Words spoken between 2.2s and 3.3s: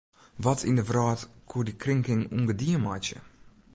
ûngedien meitsje?